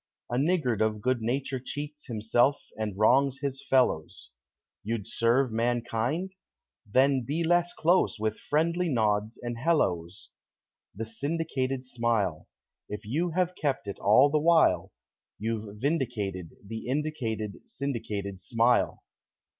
A 0.31 0.37
niggard 0.39 0.81
of 0.81 0.99
good 0.99 1.21
nature 1.21 1.59
cheats 1.63 2.07
Himself 2.07 2.59
and 2.75 2.97
wrongs 2.97 3.37
his 3.37 3.63
fellows. 3.63 4.31
You'd 4.83 5.05
serve 5.05 5.51
mankind? 5.51 6.31
Then 6.91 7.21
be 7.21 7.43
less 7.43 7.71
close 7.73 8.17
With 8.19 8.39
friendly 8.39 8.89
nods 8.89 9.37
and 9.43 9.57
helloes. 9.59 10.29
The 10.95 11.05
syndicated 11.05 11.85
smile! 11.85 12.47
If 12.89 13.05
you 13.05 13.29
have 13.35 13.53
kept 13.53 13.87
it 13.87 13.99
all 13.99 14.31
the 14.31 14.39
while, 14.39 14.91
You've 15.37 15.79
vindicated 15.79 16.55
The 16.65 16.87
indicated, 16.87 17.57
Syndicated 17.69 18.39
Smile. 18.39 19.03